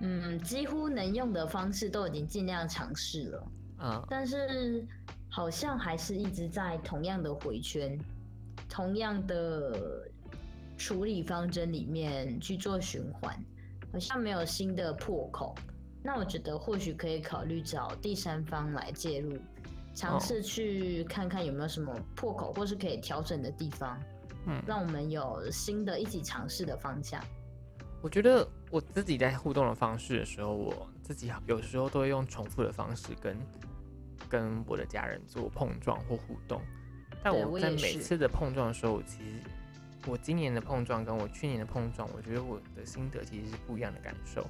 [0.00, 4.86] 嗯，几乎能用的方式都已经尽量尝试了，啊、但是
[5.28, 7.98] 好像还是一直在同样的回圈，
[8.68, 10.08] 同样的
[10.76, 13.36] 处理方针里面去做循环，
[13.92, 15.54] 好像没有新的破口。
[16.02, 19.36] 那我觉得或许可以考虑找第三方来介入，
[19.92, 24.00] 尝试去看看有没有什么破口，或是可以调整的地方。
[24.46, 27.22] 嗯，让我们有新的一起尝试的方向。
[28.02, 33.36] 我觉得我自己在互动的方式的时候，我自己有时候都会用重复的方式跟
[34.28, 36.60] 跟我的家人做碰撞或互动。
[37.22, 39.40] 但我在每次的碰撞的时候，我其实
[40.06, 44.46] 我今年的碰撞跟我去年的碰撞，我觉得我的心得其实是不一样的感受。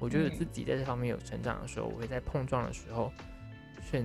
[0.00, 3.12] 我觉得嗯自己在这方面有成长的时候，我会在碰撞的时候
[3.88, 4.04] 是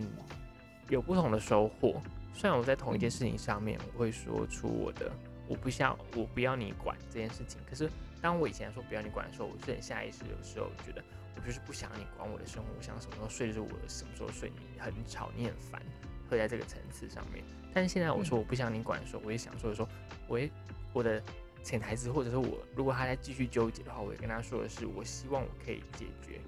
[0.90, 2.00] 有不同的收获。
[2.34, 5.12] 虽然我在同一件事情上面，我会说出我的
[5.52, 7.90] 我不想我不要你管这件事情，可是
[8.22, 11.04] 当我以前说不要你管的时候，我是很下意识，有时候觉得
[11.36, 15.82] 我就是不想你管我的生活，我想什么时候睡就是我的，什么时候睡你很吵，你很烦，
[16.30, 17.44] 会在这个层次上面。
[17.74, 19.86] 但是现在我说我不想你管的时候，我也想说的说，
[20.26, 20.50] 我也
[20.94, 21.22] 我的
[21.64, 26.40] 潜台词或者是我如果他在继续纠结的话，我也跟他说的是，我希望我可以解决，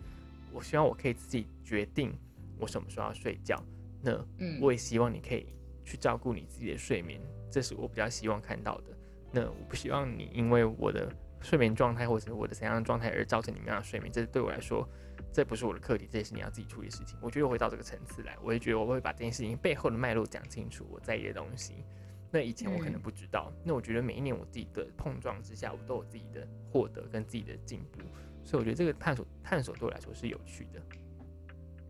[0.54, 2.18] 我希望我可以自己决定
[2.58, 3.62] 我什么时候要睡觉。
[4.02, 5.48] 那嗯，我也希望你可以
[5.84, 7.20] 去照顾你自己的睡眠，
[7.54, 8.86] 这是我比较希望看到的。
[9.32, 11.08] 那我不希望你因为我的
[11.40, 14.88] 睡眠状态或者是我的怎样的状态而造成你们样的睡眠，这对我来说，
[15.32, 17.16] 这不是我的课题，这也是你要自己处理的事情。
[17.22, 21.86] 我觉得我会到这个层次来，我也觉得我会把这件事情背后的脉络讲清楚，我在意的东西。
[22.32, 28.00] 那以前我可能嗯不知道，那我觉得每一年我自己的碰撞之下，我都有自己的获得跟自己的进步，
[28.44, 30.82] 所以我觉得这个探索探索对我来说是有趣的。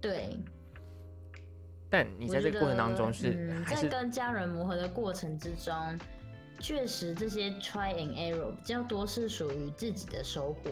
[0.01, 0.37] 对。
[1.93, 5.75] 但你在这个过程当中是、嗯、还是在跟家人磨合的过程之中，
[6.59, 10.71] 确实这些 try and error 比较多是属于自己的收获。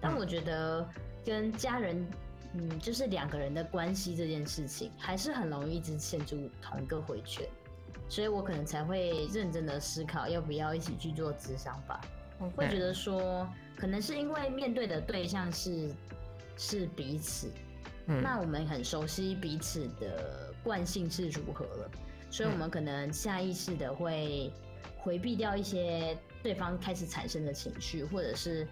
[0.00, 0.88] 但嗯我觉得
[1.22, 2.08] 跟家人，
[2.54, 7.46] 嗯，就是两个人的关系这件事情，还是很容易一直陷入同一个回圈，
[8.08, 12.00] 所以我可能才会认真的思考要不要一起去做智商吧。
[12.38, 15.90] 我会觉得说，可能是因为面对的对象是
[16.56, 17.50] 是彼此，
[18.08, 18.22] 嗯。
[18.22, 21.90] 那我们很熟悉彼此的惯性是如何了，
[22.30, 24.52] 所以我们可能下意识的会
[24.98, 28.66] 回避掉一些对方开始产生的情绪，或者是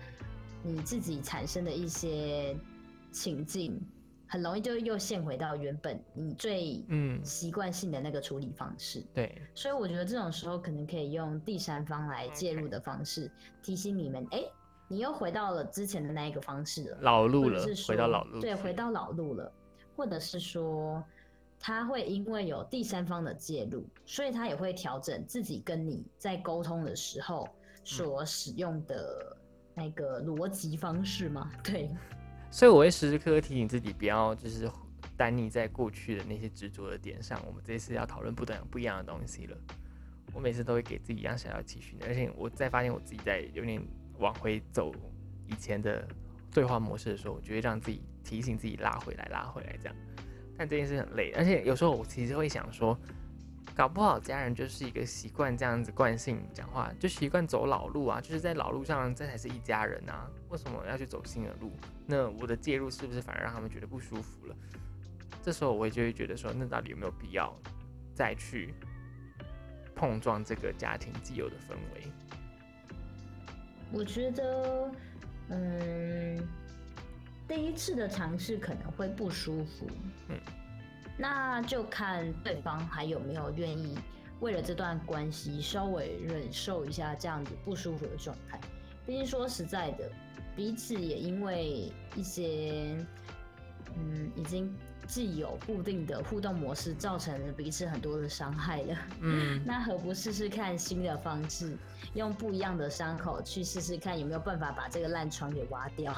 [0.63, 2.57] 你自己产生的一些
[3.13, 3.81] 情境，
[4.27, 7.25] 很容易就又陷回到原本你最嗯。
[7.25, 9.03] 习惯性的那个处理方式。
[9.15, 9.41] 对。
[9.55, 13.31] 所以我觉得这种时候可能可以用第三方来介入的方式
[13.63, 14.43] 提醒你们，哎、
[14.89, 16.99] 你又回到了之前的那一个方式了。
[17.01, 19.53] 老路了是，回到老路对，回到老路了，
[19.97, 21.03] 或者是说，
[21.59, 27.49] 他会因为有第三方的介入，所以他也会调整自己跟你在沟通的时候
[27.83, 29.37] 所使用的
[29.75, 31.51] 那个逻辑方式吗？
[31.65, 31.91] 对，
[32.51, 34.71] 所以我会时时刻刻提醒自己，不要就是
[35.17, 37.43] 单溺在过去的那些执着的点上。
[37.47, 39.57] 我们这次要讨论不等不一样的东西了。
[40.35, 43.83] 我每次都会给自己一样小小期许，而且我再发现我自己在有点
[44.19, 44.93] 往回走
[45.47, 46.07] 以前的
[46.53, 49.97] 对话模式的时候，我就会让自己提醒自己拉回来，拉回来这样。
[50.57, 52.99] 但这件事很累，而且有时候我其实会想说，
[53.75, 61.71] 搞不好家人就是一个习惯这样子惯性讲话，就习惯走老路啊，就是在老路上这才是一家人啊，为什么要去走新的路？
[62.07, 64.57] 那我的介入是不是反而让他们觉得不舒服了？
[65.43, 67.55] 这时候我就会觉得说，那到底有没有必要
[68.15, 68.73] 再去
[69.95, 72.11] 碰撞这个家庭既有的氛围？
[73.93, 74.91] 我觉得，
[75.49, 76.49] 嗯，
[77.49, 79.87] 第一次的尝试可能会不舒服，
[80.29, 80.39] 嗯，
[81.17, 83.97] 那就看对方还有没有愿意
[84.41, 88.61] 为了这段关系稍微忍受一下这样子不舒服的状态。
[89.07, 90.11] 毕竟说实在的，
[90.57, 92.97] 彼此也因为一些，
[93.95, 94.75] 嗯，已经
[95.07, 98.97] 既有固定的互动模式，造成了彼此很多的伤害了。
[99.21, 101.77] 嗯， 那何不试试看新的方式，
[102.15, 106.15] 用不一样的伤口去试试看有没有办法把这个烂疮给挖掉？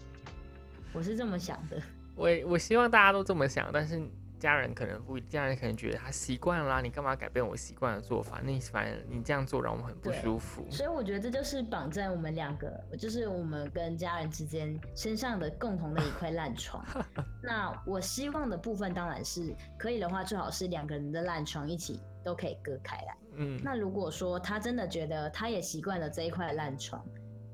[0.94, 1.80] 我是这么想的。
[2.14, 4.00] 我我希望大家都这么想，但是
[4.38, 8.40] 家人可能不，家人可能觉得他习惯了啦，你干嘛改变我习惯的做法？
[8.44, 10.66] 那你反正你这样做让我们很不舒服。
[10.70, 12.68] 所以我觉得这就是绑在我们两个，
[12.98, 16.84] 就是我们跟家人之间身上的共同的一块烂床。
[17.42, 23.16] 那我希望的部分当然是可以的话，最好是两个人的烂床一起都可以割开来。
[23.36, 27.04] 嗯，那如果说他真的觉得他也习惯了这一块烂床，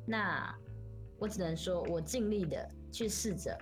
[0.07, 0.53] 那
[1.19, 3.57] 我只能说我尽力的去试着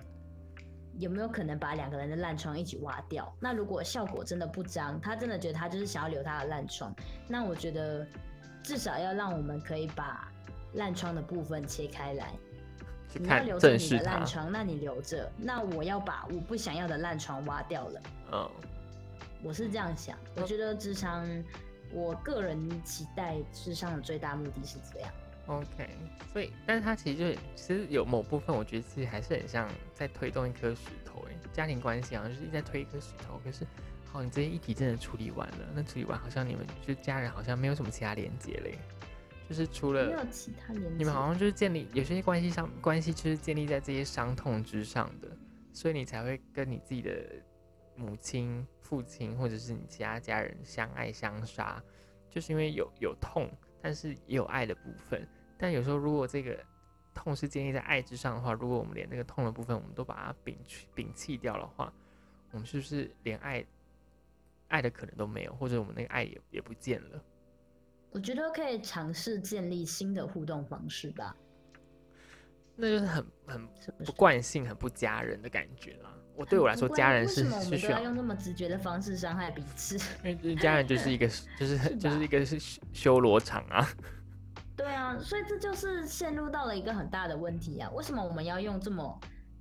[1.01, 3.33] 有没有可能把两个人的烂疮一起挖掉。
[3.39, 6.93] 那如果效果真的不彰，他真的觉得他就是想要留他的烂疮，
[7.27, 8.05] 那我觉得
[8.61, 10.31] 至少要让我们可以把
[10.75, 12.31] 烂疮的部分切开来。
[13.13, 14.25] 你要留着你的烂。
[14.25, 18.01] 疮，那你留着；那我要把我不想要的烂疮挖掉了。
[18.31, 18.49] 嗯，
[19.43, 21.27] 我是这样想，我觉得智商，
[21.91, 25.11] 我个人期待智商的最大目的是这样。
[25.47, 25.89] OK，
[26.31, 33.41] 所以，但是它其实就其实有某部分，我觉得其实还是很像在推动一颗石头，哎，家庭关系好像就是一直在推一颗石头。
[33.43, 33.65] 可是，
[34.11, 38.77] 好，你这些议题真的处理完了，那处理完好像你们就家人好像没有什么其他连接嘞，
[39.49, 40.95] 就是除了没有其他连接。
[40.97, 45.27] 你们好像就是建立有些关系上关系就是建立在这些伤痛之上的，
[45.73, 47.11] 所以你才会跟你自己的
[47.95, 51.83] 母亲、父亲或者是你其他家人相爱相杀，
[52.29, 53.49] 就是因为有有痛，
[53.81, 55.27] 但是也有爱的部分。
[55.57, 56.57] 但有时候如果这个
[57.13, 61.93] 痛是建立在爱之上的话，如果我们连那个痛的部分我们都把它摒去摒弃掉的话，
[62.51, 63.65] 我们是不是连爱
[64.69, 67.23] 爱的可能都没有，或者我们那个爱也也不见了？
[68.11, 71.35] 我觉得可以尝试建立新的互动方式吧。
[72.75, 73.67] 那就是很很
[74.05, 74.11] 不？
[74.13, 76.13] 惯性、很不家人的感觉啦。
[76.41, 79.95] 我对我来说，家人是是需要，用那么直觉的方式伤害彼此？
[80.25, 81.27] 因为家人就是一个
[81.59, 83.87] 就是是就是一个是修修罗场啊。
[84.75, 87.89] 对啊，所以这就是陷入到了一个很大的问题啊！
[87.91, 89.19] 为什么我们要用这么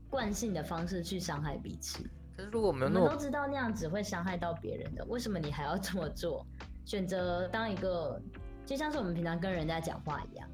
[0.09, 2.03] 惯性的方式去伤害彼此？
[2.35, 6.47] 可是如果我我们有那么们都知道那样只会伤害到别人的，为什么你还要这么做？
[6.87, 8.19] 选择当一个，
[8.65, 10.49] 就像是我们平常跟人家讲话一样，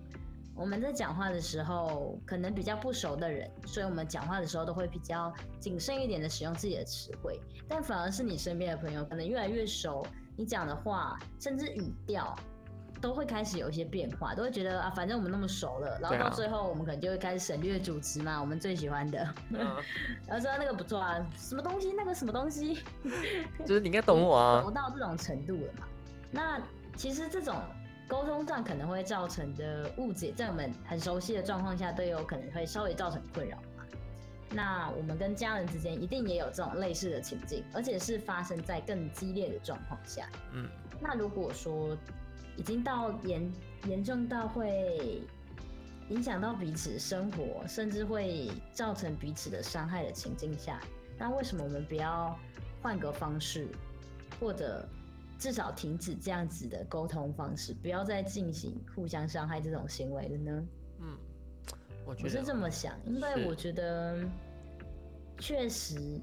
[0.56, 7.38] 我们在讲话的时候，可能比较不熟的人，所以我们讲话的时候都会比较谨慎一点的使用自己的词汇，
[7.68, 10.04] 但反而是你身边的朋友，可能越来越熟，
[10.36, 12.34] 你讲的话甚至语调。
[12.98, 19.58] 都会开始有一些变化，都会觉得啊，反正我们那么熟了，然后到最后我们可能就会开始省略主持嘛，我们最喜欢的，嗯
[20.26, 22.82] 然后说那个不错啊，什么东西那个什么东西，
[23.66, 24.70] 就是你应该懂我啊 熟。
[24.70, 25.86] 到这种程度了嘛？
[26.30, 26.58] 那
[26.96, 27.54] 其实这种
[28.08, 33.84] 沟通上可能会造成的误解，在我们很熟悉的状况下，都有可能会稍微造成困扰嘛。
[34.50, 40.28] 那我们跟家人之间一定也有这种类似的情境，而且是发生在更激烈的状况下。
[40.52, 40.68] 嗯，
[41.00, 41.96] 那如果说
[42.56, 43.52] 已经到严
[43.88, 45.20] 严重到会
[46.08, 50.80] 影响到彼此生活，甚至会造成彼此的伤害的情境下，
[51.18, 52.38] 那为什么我们不要
[52.80, 53.66] 换个方式，
[54.38, 54.88] 或者
[55.38, 60.66] 至少停止这样子的沟通方式，不要再进行互相伤害这种行为了呢？
[61.00, 61.18] 嗯，
[62.06, 64.24] 我我是觉得这么想，因为我觉得
[65.38, 66.20] 确实，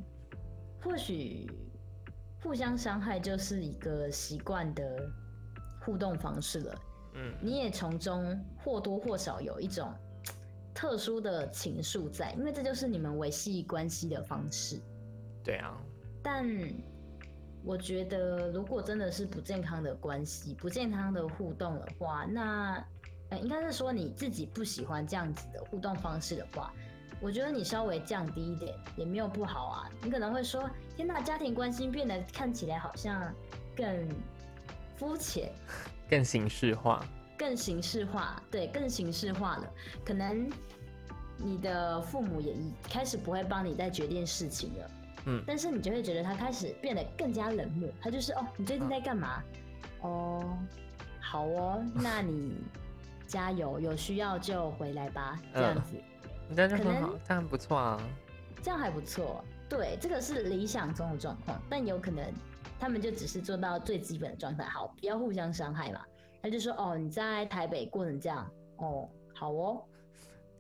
[0.82, 1.50] 或许
[2.42, 5.10] 互相伤害就是一个习惯的
[5.82, 6.82] 互动方式了。
[7.16, 9.94] 嗯你也从中或多或少有一种
[10.74, 14.82] 特殊的情愫在，因为这就是你们维系关系的方式。
[15.44, 15.78] 对啊，
[16.24, 16.44] 但
[17.66, 22.84] 我觉得，如果真的是不健康的关系、不健康的互动的话，那
[23.30, 26.74] 呃，应该是说你自己不喜欢这样子的互动方式的话，
[27.22, 29.90] 我觉得你稍微降低一点也没有不好啊。
[30.04, 33.34] 你可能会说：“天呐，家庭关系变得看起来好像
[33.76, 34.10] 更
[34.98, 35.52] 肤浅、
[36.10, 37.06] 更形式化。
[37.38, 39.72] 更形式化，对，更形式化了。
[40.06, 40.50] 可能
[41.38, 44.92] 你的父母也一开始不会帮你再决定事情了。”
[45.26, 49.44] 嗯但是你就会觉得他开始变得更加冷漠，他就是哦，你最近在干嘛？
[50.02, 50.58] 哦，
[51.22, 52.58] 好哦，那你
[53.26, 55.96] 加油，有需要就回来吧，这样子，
[56.50, 58.02] 你这样就可能很好，这样很不错啊。
[58.62, 59.44] 这样还不错。
[59.68, 62.26] 对，这个是理想中的状况，但有可能
[62.80, 66.02] 他们就只是做到最基本的状态，好，不要互相伤害嘛。
[66.42, 69.84] 他就说哦，你在台北过成这样，哦，好哦，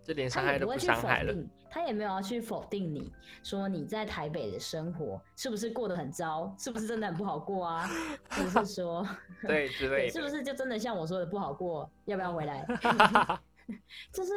[0.04, 1.34] 这连伤害都不会伤害了。
[1.74, 3.12] 定，他也没有要去否定你
[3.42, 7.90] 说你在台北的生活是不是过得很糟，是不是真的很不好过啊？
[8.30, 9.08] 或者是说，
[9.42, 11.90] 对之类是不是就真的像我说的不好过？
[12.06, 12.66] 要不要回来？
[14.14, 14.32] 就是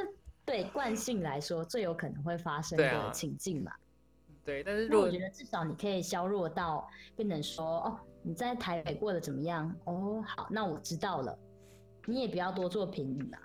[0.44, 3.72] 对惯性来说最有可能会发生的情境嘛。
[4.44, 9.74] 对，但是如果我觉得至少你可以削弱到变成说，哦，你在台北过得怎么样？
[9.84, 11.36] 哦，好，那我知道了。
[12.06, 13.36] 你也不要多做评语嘛。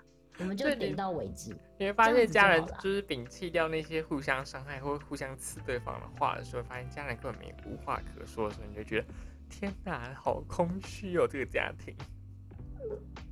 [0.42, 1.56] 我们就对你点到为止。
[1.78, 9.06] 你会发现家人就是摒弃掉那些互相伤害或互相刺对方的话的时候，发现家人根本没无话可说的时候，你就觉得
[9.48, 11.94] 天哪，好空虚哦，这个家庭。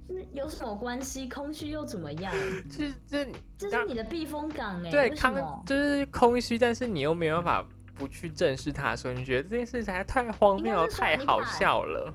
[0.08, 1.28] 那有什么关系？
[1.28, 2.32] 空虚又怎么样？
[2.68, 5.62] 就是就是你这是你的避风港哎、对为什么康？
[5.66, 12.12] 就是空虚，但是你又没有办法不去正视它的时候，你觉得这件事实在太荒谬、太好笑了。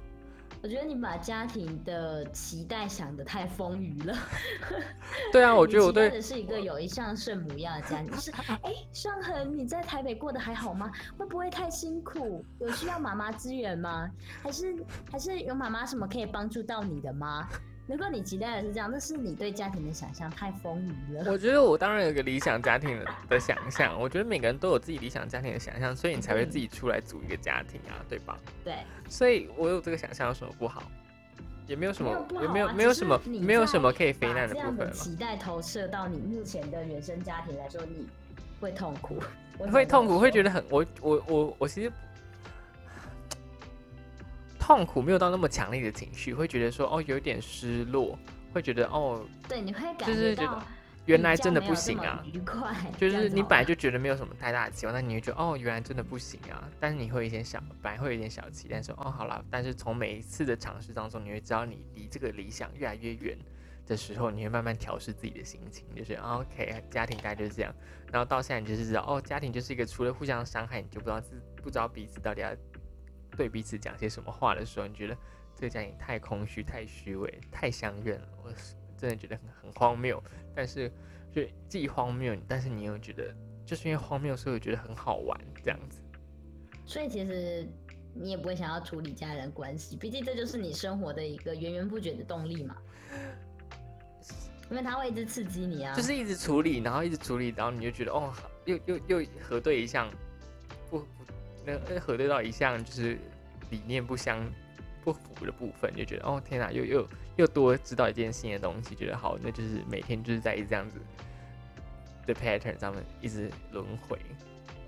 [0.62, 4.18] 我觉得你把家庭的期待想的太丰腴了。
[5.32, 10.92] 对啊，我你觉得我的是一个有一项圣母一样的家庭，就 是哎，尚恒，你在台北过得还好吗？
[11.18, 12.44] 会不会太辛苦？
[12.60, 14.10] 有需要妈妈支援吗？
[14.42, 14.76] 还是
[15.12, 17.48] 还是有妈妈什么可以帮助到你的吗？
[17.88, 20.80] 如果你期待的是这样，那是你对家庭的想象太丰
[21.10, 21.32] 腴了。
[21.32, 28.40] 我觉得我当然有个理想家庭的的想象，我觉得每个人都有自己理想家庭的想象，所以你才会自己出来组一个家庭啊，对吧？
[28.64, 28.76] 对，
[29.08, 30.84] 所以我有这个想象有什么不好？
[31.68, 34.94] 也没有什么也没有啊没有什么没有什么可以非难的部分嘛。
[34.94, 38.08] 期待投射到你目前的原生家庭来说，你
[38.60, 39.18] 会痛苦，
[39.58, 41.92] 我会痛苦，会觉得得很我我我我其实
[44.66, 48.18] 痛苦没有到那么强烈的情绪，会觉得说哦有一点失落，
[48.52, 50.60] 会觉得哦对，你会感就是觉到
[51.06, 56.68] 原来真的不行啊，愉快，就是你本来就觉得没有什么太大的期望，但你会觉得哦，原来真的不行啊。
[56.80, 59.46] 但是你会有一点小，本来会有一点小期待，说哦，好了。
[59.52, 63.38] 但是从每一次的尝试当中，你会知道你离这个理想越来越远
[63.86, 67.72] 的时候，你会慢慢调试自己的心情，就是、啊 OK，家庭大概就是这样。
[68.12, 72.50] 然后到现在，你就是知道哦，家庭就是一个除了互相伤害，你就不知道自不知道彼此到底要
[73.36, 75.18] 对彼此讲些什么话的时候，你觉得
[75.56, 78.28] 这个家庭太空虚、太虚伪、太相怨了。
[78.44, 80.24] 我是真的觉得很很荒谬，
[80.56, 80.92] 但是。
[81.36, 86.00] 就既荒谬，但是你又觉得，就是因为荒谬，所以我觉得很好玩，这样子。
[86.86, 87.68] 所以其实
[88.14, 92.78] 你也不会想要处理家人关系，毕竟这就是你生活的一个源源不绝的动力嘛。
[94.70, 98.34] 因为他会一直刺激你啊，就是一直处理，然后一直处理，然后你就觉得，哦，
[98.64, 100.10] 又又又核对一项，
[100.90, 101.25] 不不，
[101.66, 103.18] 那那核对到一项就是
[103.70, 104.46] 理念不相
[105.04, 107.08] 不符的部分，就觉得，哦，天哪，又又
[107.38, 111.00] 又多知道一件新的东西，觉得好，那就是每天就是在一直这样子
[112.26, 114.18] 的 pattern 上面一直轮回。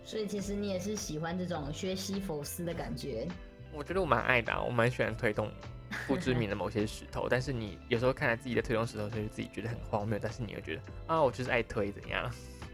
[0.04, 3.28] 所以其实你也是喜欢这种学习佛斯的感觉。
[3.74, 5.52] 我觉得我蛮爱的、啊，我蛮喜欢推动
[6.08, 12.32] 不知名的某些石头， 但是你有时候看来自己的推动石头，就是自己觉得很荒谬，但是你又觉得啊，我就是爱推怎样，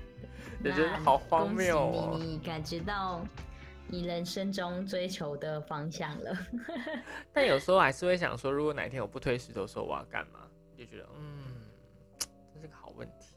[0.64, 2.18] 就觉得好荒谬哦。
[2.22, 3.26] 你，你感觉到
[3.88, 6.38] 你人生中追求的方向了。
[7.32, 10.40] 但有时候还是会想说，如果哪天我不推石头的时候，我要干嘛？
[10.76, 11.44] 就觉得嗯，
[12.54, 13.36] 这是个好问题，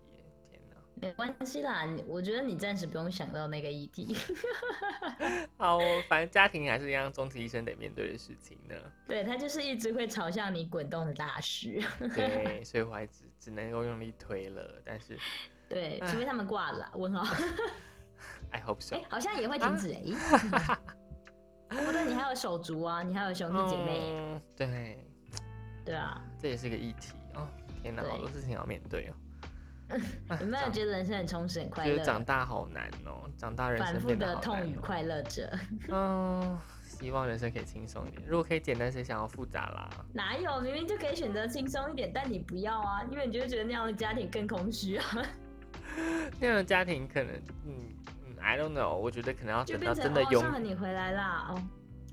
[0.50, 0.76] 天哪！
[0.94, 4.16] 没关系啦，你我觉得你暂时不用想到那个议题。
[5.58, 5.78] 好，
[6.08, 8.74] 反正家庭还是一样，终其一生得面对的事情呢。
[9.06, 11.82] 对，它就是一直会朝向你滚动的大石。
[12.14, 15.18] 对，所以我还只只能够用力推了，但是
[15.68, 17.24] 对，除非他们挂了，问号。
[18.50, 19.02] I hope so 哎、。
[19.08, 20.78] 好像也会停止哎、欸。
[21.84, 24.98] 不对，你还有手足啊，你还有兄弟姐妹，嗯，对，
[25.84, 26.22] 对啊。
[26.40, 27.48] 这也是个议题哦。
[27.82, 29.14] 天哪，好多事情要面对哦。
[30.28, 32.24] 啊有没有长觉得人生很充实、很快觉得长？
[32.24, 34.64] 大好难哦，长大人反复生变得的好难哦。
[34.64, 35.58] 痛与快乐着，
[35.90, 38.22] 嗯，希望人生可以轻松一点。
[38.26, 39.88] 如果可以简单，谁想要复杂啦？
[40.12, 40.60] 哪有？
[40.60, 45.04] 明明就可以选择轻松一点，但你不要啊，因为你就会觉得那样的家庭更空虚啊，
[46.40, 47.32] 那样的家庭可能，
[47.66, 47.74] 嗯
[48.06, 48.14] 嗯
[48.46, 51.62] ，I don't know，我觉得可能要等到真的拥上了你回来啦，哦，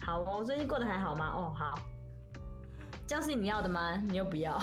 [0.01, 1.31] 好哦，最近过得还好吗？
[1.34, 1.79] 哦，好，
[3.05, 4.01] 这样是你要的吗？
[4.07, 4.59] 你又不要，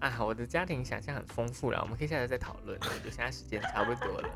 [0.00, 2.78] 啊，我的家庭想象很丰富了，我们可以下次再讨论。
[2.80, 4.28] 我觉得现在时间差不多了。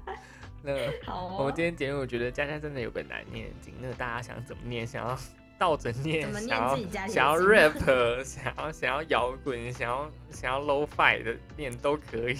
[0.63, 0.73] 那
[1.05, 1.37] 好哦。
[1.41, 5.19] 我们今天节目，我觉得佳佳真的有个难念的经，那大家想怎么念，想要
[5.59, 12.39] 倒着念，怎么念想要自己家里想要 rap，想要想要摇滚，想要想要 low fi 的念都可以。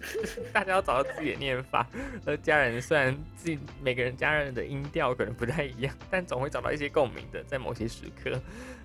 [0.52, 1.86] 大家要找到自己的念法，
[2.24, 8.40] 而家人虽然自己每个人家人的音调可能不太一样，但总会找到一些共鸣的，在某些时刻，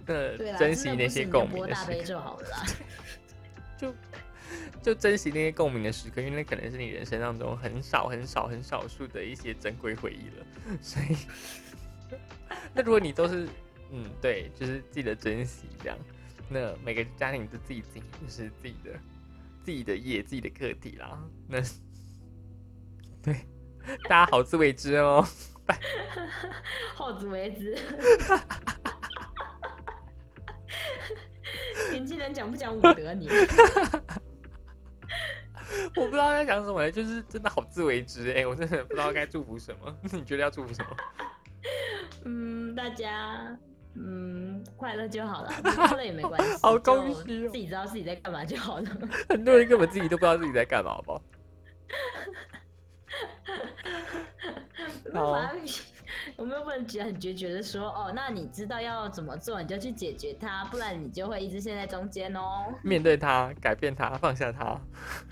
[0.06, 2.04] 那，珍惜那些共鸣的时刻播大悲。
[2.04, 2.66] 咒好了啦。
[3.78, 3.94] 就
[4.82, 10.46] 就珍惜那些共鸣的时刻，因为那可能是你人生当中很少很少很少数的一些珍贵回忆了。
[10.82, 11.18] 所以，
[12.74, 13.48] 那如果你都是
[13.92, 15.98] 嗯对，就是记得珍惜这样，
[16.50, 18.92] 那每个家庭都自己经营就是自己的
[19.64, 21.18] 自己的业、自己的课题啦。
[21.48, 21.58] 那
[23.24, 23.34] 对
[24.10, 25.26] 大家好自为之哦。
[26.94, 27.78] 好自为之。
[31.92, 33.30] 年轻人讲不讲武德啊你？
[35.96, 39.96] 我不知道在讲什么，就是真的好自为之哎、我真的不知道该祝福什么。
[40.12, 40.98] 你觉得要祝福什么？
[42.26, 43.58] 嗯，大家
[43.96, 48.86] 嗯，快乐就好了，不快乐也没关系，好就恭喜哦自己知道自己在干嘛就好了。
[49.30, 51.22] 很多人根本自己都不知道自己在干嘛，好不好？
[55.14, 55.50] 好
[56.36, 62.74] 我们又不能很决绝的说，哦，那你知道要怎么做，你就去解决它，不然你就会一直陷在中间哦。
[62.82, 64.80] 面对它，改变它，放下它。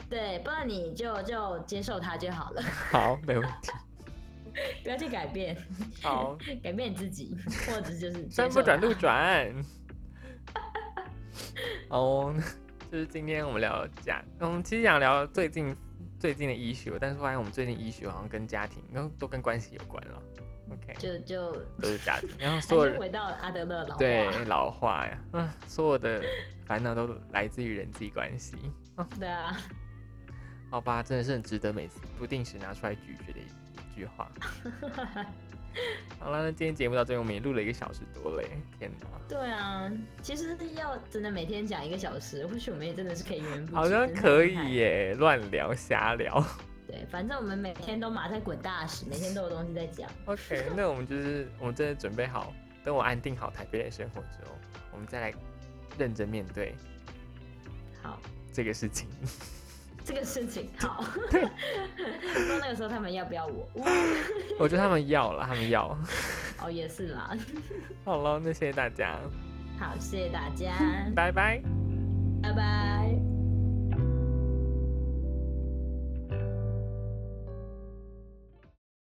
[0.10, 3.72] 对，不然你就就接受它就好了， 好，没问题。
[4.84, 5.56] 不要去改变，
[6.02, 7.36] 好， 改变你自己，
[7.68, 9.00] 或者就是山不转路它。
[9.00, 9.56] 转。
[11.90, 12.34] 哦，
[12.92, 15.76] 就是今天我们聊家，我们其实想聊最近
[16.20, 20.22] 最近的医学，但是发现我们最近医学好像跟家庭，然后都跟关系有关了。
[20.72, 26.22] OK，就就都是家庭，然后所有人回到阿德勒老对，老化呀，嗯，所有的
[26.66, 28.56] 烦恼都来自于人际关系。
[29.20, 29.58] 对啊，
[30.70, 33.61] 好吧，真的是很值得每次不定时拿出来咀嚼的一一
[34.02, 34.32] 句话。
[36.20, 39.08] 好了，那今天节目到这边，我们也录了一个小时多嘞，天哪！
[39.30, 39.90] 对啊，
[40.22, 43.68] 其实要真的每天讲一个小时，或许我们也真的是可以源源。
[43.68, 46.44] 好像可以耶，乱聊瞎聊。
[46.86, 50.10] 对，反正我们每天都马在滚大屎，每天都有东西在讲。
[50.26, 54.58] OK，那我们就是我们真的准备好，等我安定好台北的生活之后，
[54.92, 55.34] 我们再来
[55.98, 56.76] 认真面对
[58.04, 58.20] 好，
[58.52, 59.08] 这个事情。
[60.04, 63.68] 这个事情好，不知道那个时候他们要不要我？
[64.60, 65.98] 我觉得他们要了，他们要。
[66.64, 67.36] 哦，也是啦。
[68.06, 69.20] 好了，那谢谢大家，
[69.80, 70.74] 好，谢谢大家，
[71.16, 71.62] 拜拜。
[72.42, 73.31] 拜拜。